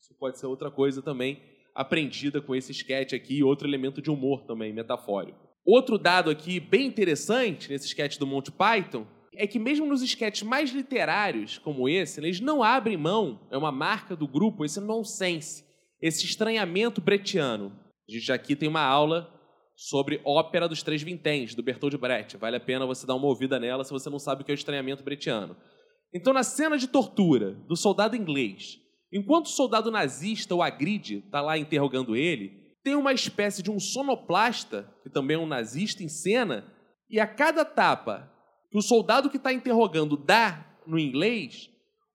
Isso 0.00 0.14
pode 0.18 0.38
ser 0.38 0.46
outra 0.46 0.70
coisa 0.70 1.02
também 1.02 1.51
aprendida 1.74 2.40
com 2.40 2.54
esse 2.54 2.72
sketch 2.72 3.12
aqui, 3.12 3.42
outro 3.42 3.66
elemento 3.66 4.02
de 4.02 4.10
humor 4.10 4.44
também, 4.44 4.72
metafórico. 4.72 5.38
Outro 5.64 5.96
dado 5.96 6.30
aqui 6.30 6.58
bem 6.58 6.86
interessante 6.86 7.70
nesse 7.70 7.86
sketch 7.86 8.18
do 8.18 8.26
Monty 8.26 8.50
Python 8.50 9.06
é 9.34 9.46
que 9.46 9.58
mesmo 9.58 9.86
nos 9.86 10.02
sketches 10.02 10.42
mais 10.42 10.70
literários 10.70 11.58
como 11.58 11.88
esse, 11.88 12.20
eles 12.20 12.40
não 12.40 12.62
abrem 12.62 12.96
mão, 12.96 13.40
é 13.50 13.56
uma 13.56 13.72
marca 13.72 14.14
do 14.14 14.28
grupo, 14.28 14.64
esse 14.64 14.80
nonsense, 14.80 15.64
esse 16.00 16.24
estranhamento 16.26 17.00
bretiano. 17.00 17.72
A 18.08 18.12
gente 18.12 18.32
aqui 18.32 18.56
tem 18.56 18.68
uma 18.68 18.82
aula 18.82 19.32
sobre 19.74 20.20
Ópera 20.24 20.68
dos 20.68 20.82
Três 20.82 21.02
Vinténs, 21.02 21.54
do 21.54 21.62
Bertold 21.62 21.96
Brecht. 21.96 22.36
Vale 22.36 22.56
a 22.56 22.60
pena 22.60 22.84
você 22.84 23.06
dar 23.06 23.14
uma 23.14 23.26
ouvida 23.26 23.58
nela 23.58 23.84
se 23.84 23.92
você 23.92 24.10
não 24.10 24.18
sabe 24.18 24.42
o 24.42 24.44
que 24.44 24.52
é 24.52 24.54
o 24.54 24.56
estranhamento 24.56 25.02
bretiano. 25.02 25.56
Então, 26.12 26.32
na 26.32 26.42
cena 26.42 26.76
de 26.76 26.86
tortura 26.86 27.52
do 27.66 27.74
soldado 27.74 28.14
inglês, 28.16 28.78
Enquanto 29.12 29.46
o 29.46 29.50
soldado 29.50 29.90
nazista, 29.90 30.54
o 30.54 30.62
agride, 30.62 31.18
está 31.18 31.40
lá 31.40 31.58
interrogando 31.58 32.16
ele, 32.16 32.62
tem 32.82 32.96
uma 32.96 33.12
espécie 33.12 33.62
de 33.62 33.70
um 33.70 33.78
sonoplasta, 33.78 34.88
que 35.02 35.10
também 35.10 35.36
é 35.36 35.38
um 35.38 35.46
nazista, 35.46 36.02
em 36.02 36.08
cena, 36.08 36.64
e 37.10 37.20
a 37.20 37.26
cada 37.26 37.64
tapa 37.64 38.32
que 38.70 38.78
o 38.78 38.82
soldado 38.82 39.28
que 39.28 39.36
está 39.36 39.52
interrogando 39.52 40.16
dá 40.16 40.66
no 40.86 40.98
inglês, 40.98 41.68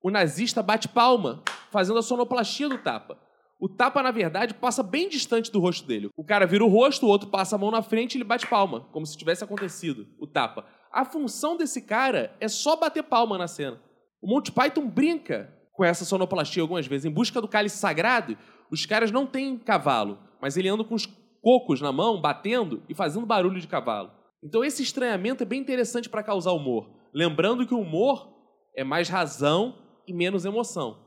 o 0.03 0.09
nazista 0.09 0.63
bate 0.63 0.87
palma, 0.87 1.43
fazendo 1.71 1.99
a 1.99 2.01
sonoplastia 2.01 2.67
do 2.67 2.79
tapa. 2.79 3.17
O 3.59 3.69
tapa, 3.69 4.01
na 4.01 4.11
verdade, 4.11 4.53
passa 4.53 4.81
bem 4.83 5.07
distante 5.07 5.51
do 5.51 5.59
rosto 5.59 5.87
dele. 5.87 6.09
O 6.15 6.23
cara 6.23 6.45
vira 6.45 6.63
o 6.63 6.67
rosto, 6.67 7.05
o 7.05 7.09
outro 7.09 7.29
passa 7.29 7.55
a 7.55 7.59
mão 7.59 7.71
na 7.71 7.81
frente 7.81 8.15
e 8.15 8.17
ele 8.17 8.23
bate 8.23 8.47
palma, 8.47 8.81
como 8.91 9.05
se 9.05 9.17
tivesse 9.17 9.43
acontecido 9.43 10.07
o 10.19 10.27
tapa. 10.27 10.65
A 10.91 11.05
função 11.05 11.57
desse 11.57 11.81
cara 11.81 12.35
é 12.39 12.47
só 12.47 12.75
bater 12.75 13.03
palma 13.03 13.37
na 13.37 13.47
cena. 13.47 13.79
O 14.21 14.27
Monty 14.27 14.51
Python 14.51 14.87
brinca 14.87 15.56
com 15.77 15.85
essa 15.85 16.03
sonoplastia 16.03 16.63
algumas 16.63 16.87
vezes. 16.87 17.05
Em 17.05 17.11
busca 17.11 17.39
do 17.39 17.47
cálice 17.47 17.77
sagrado, 17.77 18.35
os 18.71 18.83
caras 18.87 19.11
não 19.11 19.27
têm 19.27 19.59
cavalo, 19.59 20.17
mas 20.41 20.57
ele 20.57 20.67
anda 20.67 20.83
com 20.83 20.95
os 20.95 21.05
cocos 21.39 21.79
na 21.79 21.91
mão, 21.91 22.19
batendo 22.19 22.83
e 22.89 22.95
fazendo 22.95 23.27
barulho 23.27 23.61
de 23.61 23.67
cavalo. 23.67 24.11
Então 24.43 24.65
esse 24.65 24.81
estranhamento 24.81 25.43
é 25.43 25.45
bem 25.45 25.61
interessante 25.61 26.09
para 26.09 26.23
causar 26.23 26.51
humor. 26.51 26.89
Lembrando 27.13 27.65
que 27.65 27.75
o 27.75 27.79
humor 27.79 28.27
é 28.75 28.83
mais 28.83 29.07
razão 29.07 29.77
e 30.07 30.13
menos 30.13 30.45
emoção. 30.45 30.97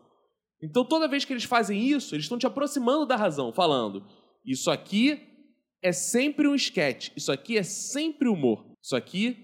Então 0.63 0.85
toda 0.85 1.09
vez 1.09 1.25
que 1.25 1.33
eles 1.33 1.45
fazem 1.45 1.83
isso, 1.83 2.15
eles 2.15 2.27
estão 2.27 2.39
te 2.39 2.47
aproximando 2.47 3.05
da 3.05 3.17
razão, 3.17 3.53
falando: 3.53 4.07
isso 4.47 4.71
aqui 4.71 5.21
é 5.83 5.91
sempre 5.91 6.47
um 6.47 6.55
esquete, 6.55 7.13
isso 7.17 7.33
aqui 7.33 7.59
é 7.59 7.65
sempre 7.65 8.29
humor, 8.29 8.65
isso 8.81 8.95
aqui 8.95 9.37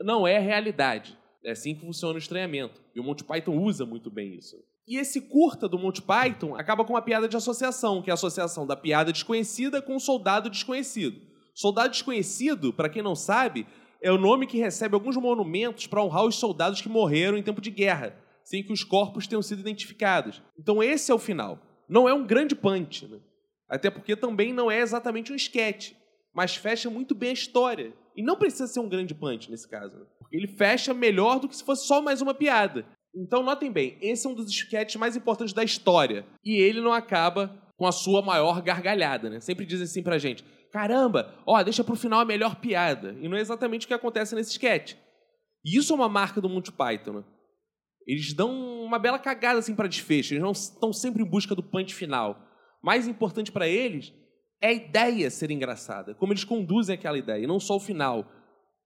não 0.00 0.24
é 0.24 0.38
realidade. 0.38 1.17
É 1.44 1.52
assim 1.52 1.74
que 1.74 1.80
funciona 1.80 2.14
o 2.14 2.18
estranhamento. 2.18 2.80
E 2.94 3.00
o 3.00 3.04
Monty 3.04 3.24
Python 3.24 3.56
usa 3.56 3.86
muito 3.86 4.10
bem 4.10 4.34
isso. 4.34 4.56
E 4.86 4.96
esse 4.96 5.20
curta 5.20 5.68
do 5.68 5.78
Monty 5.78 6.02
Python 6.02 6.56
acaba 6.56 6.84
com 6.84 6.94
uma 6.94 7.02
piada 7.02 7.28
de 7.28 7.36
associação, 7.36 8.02
que 8.02 8.10
é 8.10 8.12
a 8.12 8.14
associação 8.14 8.66
da 8.66 8.74
piada 8.74 9.12
desconhecida 9.12 9.82
com 9.82 9.96
o 9.96 10.00
soldado 10.00 10.50
desconhecido. 10.50 11.20
Soldado 11.54 11.90
desconhecido, 11.90 12.72
para 12.72 12.88
quem 12.88 13.02
não 13.02 13.14
sabe, 13.14 13.66
é 14.00 14.10
o 14.10 14.18
nome 14.18 14.46
que 14.46 14.58
recebe 14.58 14.94
alguns 14.94 15.16
monumentos 15.16 15.86
para 15.86 16.02
honrar 16.02 16.24
os 16.24 16.36
soldados 16.36 16.80
que 16.80 16.88
morreram 16.88 17.36
em 17.36 17.42
tempo 17.42 17.60
de 17.60 17.70
guerra. 17.70 18.16
sem 18.44 18.62
que 18.62 18.72
os 18.72 18.82
corpos 18.82 19.26
tenham 19.26 19.42
sido 19.42 19.60
identificados. 19.60 20.40
Então 20.58 20.82
esse 20.82 21.12
é 21.12 21.14
o 21.14 21.18
final. 21.18 21.60
Não 21.86 22.08
é 22.08 22.14
um 22.14 22.26
grande 22.26 22.54
punch, 22.54 23.06
né? 23.06 23.18
até 23.68 23.90
porque 23.90 24.16
também 24.16 24.54
não 24.54 24.70
é 24.70 24.80
exatamente 24.80 25.30
um 25.30 25.36
esquete, 25.36 25.94
mas 26.32 26.56
fecha 26.56 26.88
muito 26.88 27.14
bem 27.14 27.30
a 27.30 27.34
história. 27.34 27.92
E 28.16 28.22
não 28.22 28.36
precisa 28.36 28.66
ser 28.66 28.80
um 28.80 28.88
grande 28.88 29.14
punch 29.14 29.50
nesse 29.50 29.68
caso, 29.68 29.98
né? 29.98 30.06
Ele 30.30 30.46
fecha 30.46 30.92
melhor 30.92 31.38
do 31.38 31.48
que 31.48 31.56
se 31.56 31.64
fosse 31.64 31.86
só 31.86 32.00
mais 32.02 32.20
uma 32.20 32.34
piada. 32.34 32.86
Então 33.14 33.42
notem 33.42 33.70
bem, 33.72 33.96
esse 34.00 34.26
é 34.26 34.30
um 34.30 34.34
dos 34.34 34.50
esquetes 34.50 34.96
mais 34.96 35.16
importantes 35.16 35.54
da 35.54 35.64
história. 35.64 36.26
E 36.44 36.60
ele 36.60 36.80
não 36.80 36.92
acaba 36.92 37.56
com 37.76 37.86
a 37.86 37.92
sua 37.92 38.22
maior 38.22 38.60
gargalhada, 38.62 39.30
né? 39.30 39.40
Sempre 39.40 39.64
dizem 39.64 39.84
assim 39.84 40.02
pra 40.02 40.18
gente: 40.18 40.44
caramba, 40.72 41.34
ó, 41.46 41.62
deixa 41.62 41.82
pro 41.82 41.96
final 41.96 42.20
a 42.20 42.24
melhor 42.24 42.56
piada. 42.56 43.16
E 43.20 43.28
não 43.28 43.36
é 43.36 43.40
exatamente 43.40 43.86
o 43.86 43.88
que 43.88 43.94
acontece 43.94 44.34
nesse 44.34 44.50
sketch. 44.50 44.94
E 45.64 45.76
isso 45.76 45.92
é 45.92 45.96
uma 45.96 46.08
marca 46.08 46.40
do 46.40 46.48
Monty 46.48 46.72
Python, 46.72 47.12
né? 47.12 47.24
Eles 48.06 48.32
dão 48.32 48.50
uma 48.82 48.98
bela 48.98 49.18
cagada 49.18 49.58
assim 49.58 49.74
para 49.74 49.86
desfecho, 49.86 50.32
eles 50.32 50.42
não 50.42 50.52
estão 50.52 50.92
sempre 50.94 51.22
em 51.22 51.26
busca 51.26 51.54
do 51.54 51.62
punch 51.62 51.94
final. 51.94 52.40
Mais 52.82 53.06
importante 53.06 53.52
para 53.52 53.68
eles 53.68 54.14
é 54.62 54.68
a 54.68 54.72
ideia 54.72 55.30
ser 55.30 55.50
engraçada, 55.50 56.14
como 56.14 56.32
eles 56.32 56.42
conduzem 56.42 56.94
aquela 56.94 57.18
ideia, 57.18 57.44
e 57.44 57.46
não 57.46 57.60
só 57.60 57.76
o 57.76 57.80
final. 57.80 58.26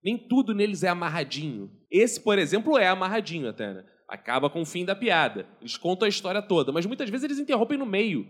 Nem 0.03 0.19
tudo 0.19 0.55
neles 0.55 0.83
é 0.83 0.89
amarradinho. 0.89 1.71
Esse, 1.91 2.21
por 2.21 2.39
exemplo, 2.39 2.77
é 2.77 2.89
amarradinho 2.89 3.49
até, 3.49 3.73
né? 3.73 3.85
Acaba 4.09 4.51
com 4.51 4.63
o 4.63 4.67
fim 4.67 4.85
da 4.85 4.95
piada. 4.95 5.47
Eles 5.61 5.77
contam 5.77 6.07
a 6.07 6.09
história 6.09 6.43
toda, 6.43 6.73
mas 6.73 6.85
muitas 6.87 7.09
vezes 7.09 7.25
eles 7.25 7.39
interrompem 7.39 7.79
no 7.79 7.87
meio. 7.87 8.27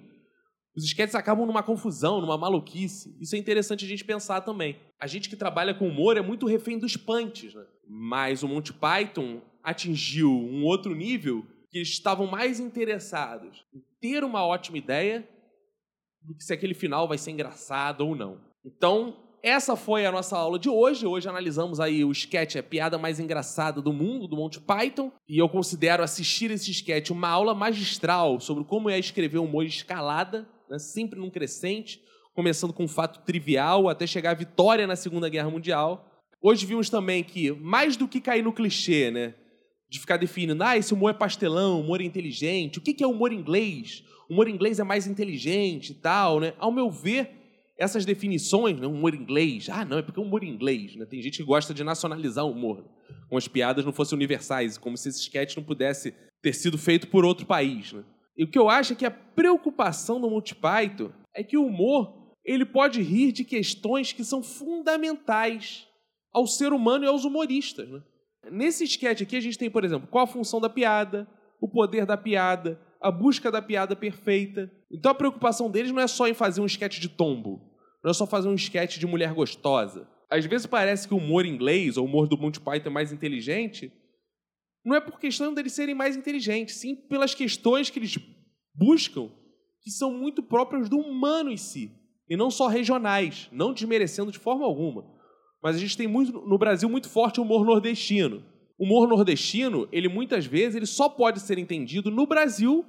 Os 0.75 0.85
esquetes 0.85 1.15
acabam 1.15 1.47
numa 1.47 1.63
confusão, 1.63 2.21
numa 2.21 2.39
maluquice. 2.39 3.17
Isso 3.21 3.37
é 3.37 3.39
interessante 3.39 3.85
a 3.85 3.89
gente 3.89 4.05
pensar 4.05 4.41
também. 4.41 4.79
A 4.99 5.07
gente 5.07 5.29
que 5.29 5.37
trabalha 5.37 5.75
com 5.75 5.89
humor 5.89 6.17
é 6.17 6.23
muito 6.23 6.47
refém 6.47 6.79
dos 6.79 6.97
punches, 6.97 7.55
né? 7.55 7.65
Mas 7.87 8.43
o 8.43 8.49
Monty 8.49 8.73
Python 8.73 9.43
atingiu 9.63 10.31
um 10.31 10.65
outro 10.65 10.95
nível 10.95 11.45
que 11.71 11.79
eles 11.79 11.89
estavam 11.89 12.27
mais 12.27 12.59
interessados 12.59 13.65
em 13.75 13.83
ter 14.01 14.25
uma 14.25 14.45
ótima 14.47 14.79
ideia 14.79 15.29
do 16.23 16.35
que 16.35 16.45
se 16.45 16.53
aquele 16.53 16.75
final 16.75 17.09
vai 17.09 17.19
ser 17.19 17.33
engraçado 17.33 18.03
ou 18.03 18.15
não. 18.15 18.41
Então, 18.65 19.17
essa 19.43 19.75
foi 19.75 20.07
a 20.07 20.13
nossa 20.13 20.37
aula 20.37 20.57
de 20.57 20.69
hoje. 20.69 21.05
Hoje 21.05 21.29
analisamos 21.29 21.81
aí 21.81 22.05
o 22.05 22.13
sketch, 22.13 22.55
a 22.55 22.63
piada 22.63 22.97
mais 22.97 23.19
engraçada 23.19 23.83
do 23.83 23.93
mundo, 23.93 24.29
do 24.29 24.37
Monty 24.37 24.61
Python. 24.61 25.11
E 25.29 25.37
eu 25.37 25.49
considero 25.49 26.03
assistir 26.03 26.53
esse 26.53 26.71
sketch 26.71 27.11
uma 27.11 27.29
aula 27.29 27.53
magistral 27.53 28.39
sobre 28.39 28.63
como 28.63 28.89
é 28.89 28.99
escrever 28.99 29.39
humor 29.39 29.65
escalada, 29.65 30.49
né, 30.71 30.79
sempre 30.79 31.19
num 31.19 31.29
crescente, 31.29 32.01
começando 32.33 32.73
com 32.73 32.85
um 32.85 32.89
fato 32.89 33.21
trivial 33.25 33.89
até 33.89 34.07
chegar 34.07 34.31
à 34.31 34.35
vitória 34.35 34.87
na 34.87 34.95
Segunda 34.95 35.29
Guerra 35.29 35.51
Mundial. 35.51 36.09
Hoje 36.41 36.65
vimos 36.65 36.89
também 36.89 37.25
que, 37.25 37.51
mais 37.51 37.97
do 37.97 38.07
que 38.07 38.21
cair 38.21 38.45
no 38.45 38.53
clichê, 38.53 39.11
né? 39.11 39.35
De 39.91 39.99
ficar 39.99 40.17
definindo, 40.17 40.63
ah, 40.63 40.77
esse 40.77 40.95
humor 40.95 41.11
é 41.11 41.15
pastelão, 41.15 41.81
humor 41.81 42.01
é 42.01 42.05
inteligente. 42.05 42.79
O 42.79 42.81
que 42.81 43.03
é 43.03 43.07
humor 43.07 43.33
inglês? 43.33 44.05
O 44.29 44.33
humor 44.33 44.49
inglês 44.49 44.79
é 44.79 44.85
mais 44.85 45.07
inteligente 45.07 45.91
e 45.91 45.95
tal, 45.95 46.41
né? 46.41 46.55
Ao 46.59 46.73
meu 46.73 46.91
ver, 46.91 47.42
essas 47.79 48.05
definições, 48.05 48.79
né? 48.79 48.87
humor 48.87 49.15
inglês, 49.15 49.69
ah, 49.71 49.85
não, 49.85 49.99
é 49.99 50.03
porque 50.03 50.21
é 50.21 50.23
humor 50.23 50.45
inglês, 50.45 50.95
né? 50.97 51.07
Tem 51.07 51.23
gente 51.23 51.39
que 51.39 51.45
gosta 51.45 51.73
de 51.73 51.83
nacionalizar 51.83 52.45
o 52.45 52.53
humor, 52.53 52.85
como 53.29 53.39
as 53.39 53.49
piadas 53.49 53.85
não 53.85 53.93
fossem 53.93 54.17
universais, 54.17 54.79
como 54.79 54.97
se 54.97 55.09
esse 55.09 55.21
sketch 55.21 55.57
não 55.57 55.65
pudesse 55.65 56.15
ter 56.43 56.53
sido 56.53 56.77
feito 56.77 57.09
por 57.09 57.25
outro 57.25 57.47
país, 57.47 57.93
né? 57.93 58.05
E 58.37 58.45
o 58.45 58.51
que 58.51 58.59
eu 58.59 58.69
acho 58.69 58.93
é 58.93 58.97
que 58.97 59.07
a 59.07 59.11
preocupação 59.11 60.21
do 60.21 60.31
Monty 60.31 60.55
Python 60.55 61.11
é 61.35 61.43
que 61.43 61.57
o 61.57 61.67
humor 61.67 62.35
ele 62.45 62.65
pode 62.65 63.01
rir 63.01 63.33
de 63.33 63.45
questões 63.45 64.13
que 64.13 64.25
são 64.25 64.43
fundamentais 64.43 65.87
ao 66.33 66.47
ser 66.47 66.73
humano 66.73 67.05
e 67.05 67.09
aos 67.09 67.25
humoristas. 67.25 67.89
Né? 67.89 68.03
Nesse 68.51 68.85
sketch 68.85 69.23
aqui, 69.23 69.37
a 69.37 69.41
gente 69.41 69.59
tem, 69.59 69.71
por 69.71 69.85
exemplo, 69.85 70.09
qual 70.09 70.25
a 70.25 70.27
função 70.27 70.61
da 70.61 70.69
piada, 70.69 71.29
o 71.61 71.69
poder 71.69 72.05
da 72.07 72.17
piada, 72.17 72.81
a 73.03 73.11
busca 73.11 73.51
da 73.51 73.61
piada 73.61 73.97
perfeita. 73.97 74.71
Então 74.91 75.11
a 75.11 75.15
preocupação 75.15 75.71
deles 75.71 75.91
não 75.91 76.01
é 76.01 76.07
só 76.07 76.29
em 76.29 76.35
fazer 76.35 76.61
um 76.61 76.67
sketch 76.67 76.99
de 76.99 77.09
tombo, 77.09 77.61
não 78.03 78.11
é 78.11 78.15
só 78.15 78.27
fazer 78.27 78.49
um 78.49 78.55
sketch 78.55 78.99
de 78.99 79.07
mulher 79.07 79.35
gostosa. 79.35 80.09
Às 80.31 80.47
vezes 80.47 80.67
parece 80.67 81.07
que 81.07 81.15
o 81.15 81.19
humor 81.19 81.45
inglês, 81.45 81.97
ou 81.97 82.05
o 82.05 82.09
humor 82.09 82.27
do 82.27 82.39
Monty 82.39 82.61
Python 82.61 82.89
é 82.89 82.93
mais 82.93 83.13
inteligente, 83.13 83.93
não 84.85 84.97
é 84.97 85.01
por 85.01 85.19
questão 85.19 85.53
deles 85.53 85.73
serem 85.73 85.95
mais 85.95 86.17
inteligentes, 86.17 86.77
sim 86.77 86.95
pelas 86.95 87.35
questões 87.35 87.91
que 87.91 87.99
eles 87.99 88.19
buscam, 88.75 89.31
que 89.83 89.91
são 89.91 90.13
muito 90.13 90.43
próprias 90.43 90.89
do 90.89 90.99
humano 90.99 91.51
em 91.51 91.57
si, 91.57 91.93
e 92.29 92.37
não 92.37 92.51
só 92.51 92.67
regionais, 92.67 93.49
não 93.53 93.75
desmerecendo 93.75 94.33
de 94.33 94.39
forma 94.39 94.65
alguma. 94.65 95.05
Mas 95.63 95.77
a 95.77 95.79
gente 95.79 95.97
tem 95.97 96.09
muito 96.09 96.33
no 96.33 96.59
Brasil 96.59 96.89
muito 96.89 97.09
forte 97.09 97.39
o 97.39 97.43
humor 97.43 97.65
nordestino. 97.65 98.43
O 98.79 98.85
humor 98.85 99.07
nordestino, 99.07 99.89
ele 99.93 100.09
muitas 100.09 100.45
vezes 100.45 100.75
ele 100.75 100.87
só 100.87 101.09
pode 101.09 101.41
ser 101.41 101.59
entendido 101.59 102.11
no 102.11 102.27
Brasil, 102.27 102.85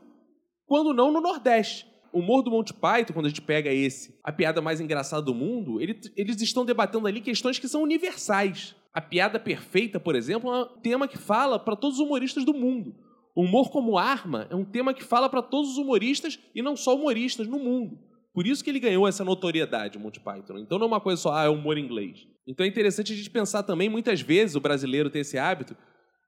quando 0.66 0.94
não 0.94 1.12
no 1.12 1.22
Nordeste. 1.22 1.86
O 2.12 2.20
humor 2.20 2.44
do 2.44 2.52
Monty 2.52 2.74
Python, 2.74 3.14
quando 3.14 3.26
a 3.26 3.30
gente 3.30 3.42
pega 3.42 3.74
esse, 3.74 4.20
a 4.24 4.32
piada 4.32 4.62
mais 4.62 4.80
engraçada 4.80 5.24
do 5.24 5.34
mundo, 5.34 5.82
ele, 5.82 6.00
eles 6.16 6.40
estão 6.42 6.64
debatendo 6.64 7.08
ali 7.08 7.20
questões 7.22 7.58
que 7.58 7.68
são 7.68 7.82
universais. 7.82 8.76
A 8.94 9.02
piada 9.02 9.40
perfeita, 9.40 10.00
por 10.00 10.16
exemplo, 10.16 10.54
é 10.54 10.62
um 10.62 10.80
tema 10.80 11.08
que 11.08 11.18
fala 11.18 11.58
para 11.58 11.76
todos 11.76 11.98
os 11.98 12.06
humoristas 12.06 12.46
do 12.46 12.54
mundo. 12.54 12.96
O 13.36 13.42
humor 13.44 13.72
como 13.72 13.98
arma 13.98 14.48
é 14.52 14.56
um 14.56 14.64
tema 14.64 14.94
que 14.94 15.04
fala 15.04 15.28
para 15.28 15.42
todos 15.42 15.72
os 15.72 15.78
humoristas 15.78 16.40
e 16.54 16.62
não 16.62 16.76
só 16.76 16.96
humoristas 16.96 17.48
no 17.48 17.58
mundo. 17.58 17.98
Por 18.32 18.46
isso 18.46 18.64
que 18.64 18.70
ele 18.70 18.80
ganhou 18.80 19.08
essa 19.08 19.24
notoriedade, 19.24 19.98
Monty 19.98 20.20
Python. 20.20 20.60
Então 20.60 20.78
não 20.78 20.86
é 20.86 20.88
uma 20.88 21.02
coisa 21.02 21.20
só, 21.20 21.34
ah, 21.34 21.46
é 21.46 21.50
humor 21.50 21.80
inglês. 21.80 22.28
Então 22.48 22.64
é 22.64 22.70
interessante 22.70 23.14
a 23.14 23.16
gente 23.16 23.30
pensar 23.30 23.64
também, 23.64 23.90
muitas 23.90 24.22
vezes 24.22 24.56
o 24.56 24.62
brasileiro 24.62 25.10
tem 25.10 25.22
esse 25.22 25.38
hábito, 25.38 25.76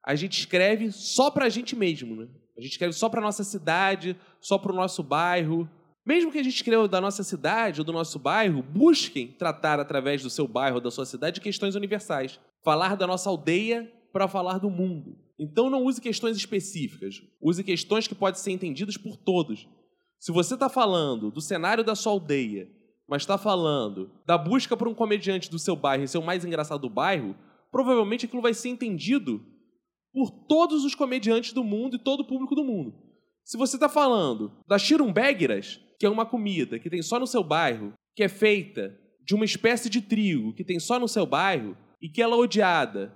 a 0.04 0.16
gente 0.16 0.40
escreve 0.40 0.92
só 0.92 1.30
para 1.30 1.46
a 1.46 1.50
gente 1.50 1.76
mesmo, 1.76 2.16
né? 2.16 2.28
A 2.58 2.62
gente 2.62 2.72
escreve 2.72 2.94
só 2.94 3.10
para 3.10 3.22
nossa 3.22 3.44
cidade, 3.44 4.18
só 4.40 4.58
para 4.58 4.72
o 4.72 4.76
nosso 4.76 5.04
bairro. 5.04 5.70
Mesmo 6.06 6.32
que 6.32 6.38
a 6.38 6.44
gente 6.44 6.56
escreva 6.56 6.88
da 6.88 7.02
nossa 7.02 7.24
cidade 7.24 7.82
ou 7.82 7.86
do 7.86 7.92
nosso 7.92 8.20
bairro, 8.20 8.62
busquem 8.62 9.28
tratar 9.28 9.80
através 9.80 10.22
do 10.22 10.30
seu 10.30 10.48
bairro 10.48 10.76
ou 10.76 10.82
da 10.82 10.92
sua 10.92 11.06
cidade 11.06 11.42
questões 11.42 11.76
universais 11.76 12.40
falar 12.64 12.96
da 12.96 13.06
nossa 13.06 13.30
aldeia 13.30 13.92
para 14.12 14.28
falar 14.28 14.58
do 14.58 14.70
mundo. 14.70 15.18
Então 15.38 15.70
não 15.70 15.84
use 15.84 16.00
questões 16.00 16.38
específicas, 16.38 17.22
use 17.42 17.64
questões 17.64 18.08
que 18.08 18.16
podem 18.16 18.40
ser 18.40 18.52
entendidas 18.52 18.98
por 18.98 19.18
todos. 19.18 19.68
Se 20.20 20.32
você 20.32 20.54
está 20.54 20.70
falando 20.70 21.30
do 21.30 21.42
cenário 21.42 21.84
da 21.84 21.94
sua 21.94 22.14
aldeia, 22.14 22.70
mas 23.08 23.22
está 23.22 23.38
falando 23.38 24.10
da 24.26 24.38
busca 24.38 24.76
por 24.76 24.88
um 24.88 24.96
comediante 24.96 25.52
do 25.52 25.60
seu 25.60 25.76
bairro 25.76 26.04
e 26.04 26.08
ser 26.08 26.18
o 26.18 26.26
mais 26.26 26.46
engraçado 26.46 26.82
do 26.82 26.90
bairro, 26.90 27.36
provavelmente 27.72 28.26
aquilo 28.26 28.42
vai 28.42 28.54
ser 28.54 28.70
entendido 28.70 29.46
por 30.16 30.32
todos 30.32 30.86
os 30.86 30.96
comediantes 30.96 31.52
do 31.52 31.62
mundo 31.62 31.98
e 31.98 32.00
todo 32.00 32.22
o 32.22 32.26
público 32.26 32.56
do 32.56 32.64
mundo. 32.64 32.96
Se 33.44 33.58
você 33.58 33.76
está 33.76 33.90
falando 33.90 34.50
das 34.66 34.82
chirumbéguiras, 34.82 35.82
que 36.00 36.06
é 36.06 36.10
uma 36.10 36.26
comida 36.26 36.80
que 36.80 36.90
tem 36.90 37.02
só 37.02 37.20
no 37.20 37.28
seu 37.28 37.44
bairro, 37.44 37.92
que 38.16 38.24
é 38.24 38.30
feita 38.30 38.98
de 39.26 39.36
uma 39.36 39.44
espécie 39.44 39.90
de 39.90 40.02
trigo 40.02 40.54
que 40.54 40.64
tem 40.64 40.80
só 40.80 40.98
no 40.98 41.08
seu 41.08 41.26
bairro, 41.26 41.76
e 42.02 42.08
que 42.08 42.22
ela 42.22 42.36
é 42.36 42.40
odiada 42.40 43.14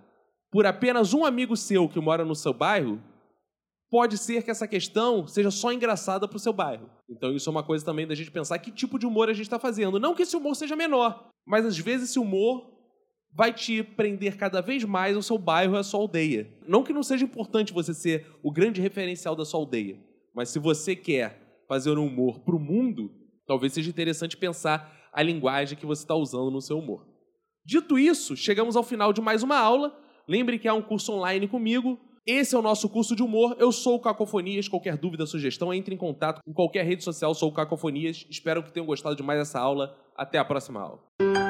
por 0.51 0.65
apenas 0.65 1.13
um 1.13 1.23
amigo 1.23 1.55
seu 1.55 1.87
que 1.87 2.01
mora 2.01 2.25
no 2.25 2.35
seu 2.35 2.53
bairro, 2.53 3.01
pode 3.89 4.17
ser 4.17 4.43
que 4.43 4.51
essa 4.51 4.67
questão 4.67 5.25
seja 5.25 5.51
só 5.51 5.71
engraçada 5.71 6.27
para 6.27 6.35
o 6.35 6.39
seu 6.39 6.51
bairro. 6.51 6.89
Então 7.09 7.33
isso 7.33 7.49
é 7.49 7.51
uma 7.51 7.63
coisa 7.63 7.85
também 7.85 8.05
da 8.05 8.15
gente 8.15 8.29
pensar 8.29 8.59
que 8.59 8.71
tipo 8.71 8.99
de 8.99 9.05
humor 9.05 9.29
a 9.29 9.33
gente 9.33 9.45
está 9.45 9.57
fazendo. 9.57 9.99
Não 9.99 10.13
que 10.13 10.23
esse 10.23 10.35
humor 10.35 10.55
seja 10.55 10.75
menor, 10.75 11.29
mas 11.47 11.65
às 11.65 11.77
vezes 11.77 12.09
esse 12.09 12.19
humor 12.19 12.78
vai 13.31 13.53
te 13.53 13.83
prender 13.83 14.38
cada 14.38 14.62
vez 14.62 14.83
mais 14.83 15.15
ao 15.15 15.21
seu 15.21 15.38
bairro 15.38 15.75
e 15.75 15.79
à 15.79 15.83
sua 15.83 16.00
aldeia. 16.00 16.50
Não 16.67 16.83
que 16.83 16.93
não 16.93 17.03
seja 17.03 17.25
importante 17.25 17.74
você 17.74 17.93
ser 17.93 18.25
o 18.43 18.51
grande 18.51 18.81
referencial 18.81 19.36
da 19.36 19.45
sua 19.45 19.59
aldeia, 19.59 20.00
mas 20.33 20.50
se 20.50 20.59
você 20.59 20.95
quer 20.95 21.63
fazer 21.67 21.98
um 21.98 22.07
humor 22.07 22.39
para 22.39 22.55
o 22.55 22.59
mundo, 22.59 23.12
talvez 23.45 23.74
seja 23.74 23.89
interessante 23.89 24.36
pensar 24.36 25.09
a 25.13 25.21
linguagem 25.21 25.77
que 25.77 25.86
você 25.86 26.03
está 26.03 26.15
usando 26.15 26.51
no 26.51 26.62
seu 26.62 26.79
humor. 26.79 27.07
Dito 27.65 28.00
isso, 28.00 28.36
chegamos 28.36 28.75
ao 28.75 28.83
final 28.83 29.13
de 29.13 29.21
mais 29.21 29.43
uma 29.43 29.57
aula. 29.57 29.95
Lembre 30.27 30.57
que 30.57 30.67
há 30.67 30.74
um 30.74 30.81
curso 30.81 31.12
online 31.13 31.48
comigo. 31.48 32.00
Esse 32.25 32.55
é 32.55 32.59
o 32.59 32.62
nosso 32.62 32.88
curso 32.89 33.15
de 33.15 33.24
humor. 33.24 33.55
Eu 33.59 33.71
sou 33.71 33.95
o 33.95 34.00
Cacofonias. 34.00 34.67
Qualquer 34.67 34.98
dúvida, 34.98 35.25
sugestão, 35.25 35.74
entre 35.74 35.93
em 35.93 35.98
contato 35.98 36.41
com 36.43 36.53
qualquer 36.53 36.86
rede 36.86 37.03
social. 37.03 37.33
Sou 37.33 37.50
o 37.50 37.53
Cacofonias. 37.53 38.25
Espero 38.29 38.63
que 38.63 38.71
tenham 38.71 38.86
gostado 38.86 39.15
de 39.15 39.24
mais 39.24 39.39
essa 39.39 39.59
aula. 39.59 39.95
Até 40.15 40.38
a 40.38 40.45
próxima 40.45 40.81
aula. 40.81 41.48